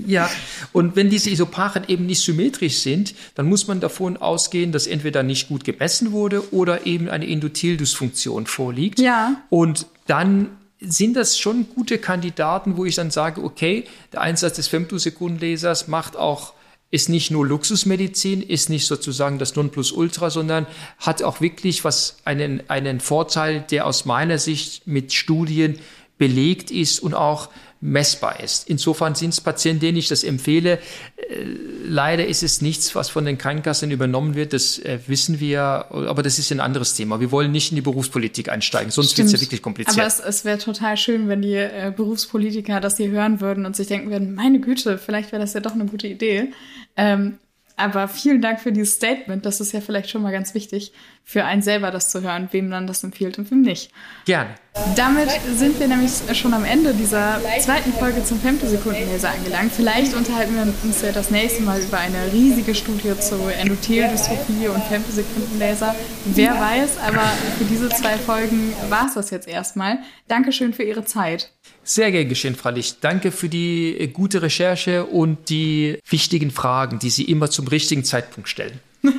Ja, 0.06 0.30
und 0.72 0.96
wenn 0.96 1.10
diese 1.10 1.28
Isopachen 1.28 1.82
eben 1.88 2.06
nicht 2.06 2.22
symmetrisch 2.22 2.78
sind, 2.78 3.14
dann 3.34 3.44
muss 3.50 3.68
man 3.68 3.80
davon 3.80 4.16
ausgehen, 4.16 4.72
dass 4.72 4.86
entweder 4.86 5.22
nicht 5.22 5.48
gut 5.48 5.62
gemessen 5.62 6.10
wurde 6.12 6.54
oder 6.54 6.86
eben 6.86 7.10
eine 7.10 7.28
Endothel-Dysfunktion 7.28 8.46
vorliegt. 8.46 8.98
Ja. 8.98 9.42
Und 9.50 9.84
dann 10.06 10.48
sind 10.80 11.16
das 11.16 11.38
schon 11.38 11.66
gute 11.74 11.98
Kandidaten, 11.98 12.78
wo 12.78 12.86
ich 12.86 12.94
dann 12.94 13.10
sage, 13.10 13.44
okay, 13.44 13.84
der 14.14 14.22
Einsatz 14.22 14.56
des 14.56 14.68
Femtosekundenlasers 14.68 15.86
macht 15.86 16.16
auch 16.16 16.54
ist 16.94 17.08
nicht 17.08 17.32
nur 17.32 17.44
Luxusmedizin, 17.44 18.40
ist 18.40 18.70
nicht 18.70 18.86
sozusagen 18.86 19.40
das 19.40 19.56
Nonplusultra, 19.56 20.30
sondern 20.30 20.64
hat 20.98 21.24
auch 21.24 21.40
wirklich 21.40 21.82
was 21.82 22.18
einen, 22.24 22.62
einen 22.70 23.00
Vorteil, 23.00 23.64
der 23.68 23.88
aus 23.88 24.04
meiner 24.04 24.38
Sicht 24.38 24.86
mit 24.86 25.12
Studien 25.12 25.80
belegt 26.18 26.70
ist 26.70 27.00
und 27.00 27.14
auch 27.14 27.50
messbar 27.84 28.40
ist. 28.40 28.66
Insofern 28.70 29.14
sind 29.14 29.34
es 29.34 29.42
Patienten, 29.42 29.80
denen 29.80 29.98
ich 29.98 30.08
das 30.08 30.24
empfehle, 30.24 30.78
äh, 31.16 31.44
leider 31.84 32.26
ist 32.26 32.42
es 32.42 32.62
nichts, 32.62 32.94
was 32.94 33.10
von 33.10 33.26
den 33.26 33.36
Krankenkassen 33.36 33.90
übernommen 33.90 34.34
wird. 34.34 34.54
Das 34.54 34.78
äh, 34.78 35.00
wissen 35.06 35.38
wir, 35.38 35.60
aber 35.90 36.22
das 36.22 36.38
ist 36.38 36.50
ein 36.50 36.60
anderes 36.60 36.94
Thema. 36.94 37.20
Wir 37.20 37.30
wollen 37.30 37.52
nicht 37.52 37.72
in 37.72 37.76
die 37.76 37.82
Berufspolitik 37.82 38.48
einsteigen, 38.48 38.90
sonst 38.90 39.18
wird 39.18 39.26
es 39.26 39.32
ja 39.34 39.40
wirklich 39.40 39.60
kompliziert. 39.60 39.98
Aber 39.98 40.06
es, 40.06 40.18
es 40.18 40.46
wäre 40.46 40.56
total 40.56 40.96
schön, 40.96 41.28
wenn 41.28 41.42
die 41.42 41.56
äh, 41.56 41.92
Berufspolitiker 41.94 42.80
das 42.80 42.96
hier 42.96 43.10
hören 43.10 43.42
würden 43.42 43.66
und 43.66 43.76
sich 43.76 43.86
denken 43.86 44.10
würden, 44.10 44.34
meine 44.34 44.60
Güte, 44.60 44.96
vielleicht 44.96 45.30
wäre 45.30 45.42
das 45.42 45.52
ja 45.52 45.60
doch 45.60 45.74
eine 45.74 45.84
gute 45.84 46.06
Idee. 46.06 46.52
Ähm, 46.96 47.38
aber 47.76 48.06
vielen 48.08 48.40
Dank 48.40 48.60
für 48.60 48.72
dieses 48.72 48.94
Statement. 48.94 49.44
Das 49.44 49.60
ist 49.60 49.72
ja 49.72 49.80
vielleicht 49.80 50.08
schon 50.10 50.22
mal 50.22 50.32
ganz 50.32 50.54
wichtig 50.54 50.92
für 51.24 51.44
einen 51.44 51.62
selber, 51.62 51.90
das 51.90 52.10
zu 52.10 52.22
hören, 52.22 52.48
wem 52.52 52.70
dann 52.70 52.86
das 52.86 53.02
empfiehlt 53.02 53.38
und 53.38 53.50
wem 53.50 53.62
nicht. 53.62 53.90
Gerne. 54.26 54.54
Damit 54.96 55.30
sind 55.54 55.78
wir 55.80 55.88
nämlich 55.88 56.12
schon 56.34 56.52
am 56.52 56.64
Ende 56.64 56.92
dieser 56.94 57.40
zweiten 57.60 57.92
Folge 57.92 58.24
zum 58.24 58.40
Femtosekundenlaser 58.40 59.30
angelangt. 59.30 59.72
Vielleicht 59.72 60.14
unterhalten 60.14 60.54
wir 60.54 60.62
uns 60.82 61.02
ja 61.02 61.12
das 61.12 61.30
nächste 61.30 61.62
Mal 61.62 61.80
über 61.80 61.98
eine 61.98 62.32
riesige 62.32 62.74
Studie 62.74 63.18
zu 63.18 63.36
Endotheldystrophie 63.48 64.68
und 64.68 64.82
Femtosekundenlaser. 64.84 65.94
Wer 66.26 66.60
weiß, 66.60 66.98
aber 66.98 67.22
für 67.58 67.64
diese 67.64 67.88
zwei 67.88 68.16
Folgen 68.18 68.72
war 68.88 69.06
es 69.06 69.14
das 69.14 69.30
jetzt 69.30 69.48
erstmal. 69.48 69.98
Dankeschön 70.28 70.72
für 70.72 70.82
Ihre 70.82 71.04
Zeit. 71.04 71.52
Sehr 71.84 72.10
gern 72.10 72.28
geschehen, 72.28 72.54
Frau 72.54 72.70
Licht. 72.70 72.98
Danke 73.02 73.30
für 73.30 73.48
die 73.48 73.96
äh, 73.98 74.08
gute 74.08 74.42
Recherche 74.42 75.04
und 75.04 75.50
die 75.50 75.98
wichtigen 76.08 76.50
Fragen, 76.50 76.98
die 76.98 77.10
Sie 77.10 77.24
immer 77.24 77.50
zum 77.50 77.68
richtigen 77.68 78.04
Zeitpunkt 78.04 78.48
stellen. 78.48 78.80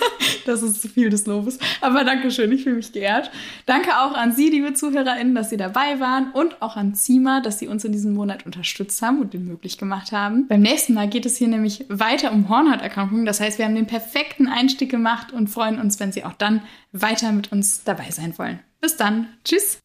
das 0.45 0.63
ist 0.63 0.81
zu 0.81 0.87
viel 0.87 1.09
des 1.09 1.25
Lobes. 1.27 1.59
Aber 1.81 2.03
Dankeschön, 2.03 2.51
ich 2.51 2.63
fühle 2.63 2.77
mich 2.77 2.91
geehrt. 2.91 3.29
Danke 3.65 3.91
auch 3.99 4.13
an 4.13 4.31
Sie, 4.31 4.49
liebe 4.49 4.73
ZuhörerInnen, 4.73 5.35
dass 5.35 5.51
Sie 5.51 5.57
dabei 5.57 5.99
waren 5.99 6.31
und 6.31 6.61
auch 6.61 6.75
an 6.75 6.95
Zima, 6.95 7.41
dass 7.41 7.59
Sie 7.59 7.67
uns 7.67 7.85
in 7.85 7.91
diesem 7.91 8.13
Monat 8.13 8.45
unterstützt 8.45 9.01
haben 9.01 9.19
und 9.21 9.33
den 9.33 9.45
möglich 9.45 9.77
gemacht 9.77 10.11
haben. 10.11 10.47
Beim 10.47 10.61
nächsten 10.61 10.93
Mal 10.93 11.07
geht 11.07 11.25
es 11.25 11.37
hier 11.37 11.47
nämlich 11.47 11.85
weiter 11.89 12.31
um 12.31 12.49
Hornhauterkrankungen. 12.49 13.25
Das 13.25 13.39
heißt, 13.39 13.59
wir 13.59 13.65
haben 13.65 13.75
den 13.75 13.87
perfekten 13.87 14.47
Einstieg 14.47 14.89
gemacht 14.89 15.31
und 15.31 15.49
freuen 15.49 15.79
uns, 15.79 15.99
wenn 15.99 16.11
Sie 16.11 16.23
auch 16.23 16.33
dann 16.33 16.61
weiter 16.91 17.31
mit 17.31 17.51
uns 17.51 17.83
dabei 17.83 18.09
sein 18.09 18.37
wollen. 18.37 18.59
Bis 18.81 18.97
dann. 18.97 19.27
Tschüss. 19.43 19.84